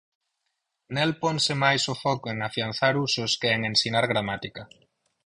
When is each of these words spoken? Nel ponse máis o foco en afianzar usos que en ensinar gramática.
Nel 0.95 1.11
ponse 1.23 1.53
máis 1.63 1.83
o 1.93 1.95
foco 2.03 2.25
en 2.33 2.39
afianzar 2.47 2.93
usos 3.07 3.31
que 3.41 3.49
en 3.55 3.61
ensinar 3.71 4.05
gramática. 4.11 4.61